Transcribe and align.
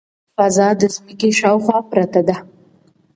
فضا 0.35 0.67
د 0.81 0.83
ځمکې 0.95 1.29
شاوخوا 1.39 1.77
پرته 1.91 2.21
ده. 2.27 2.35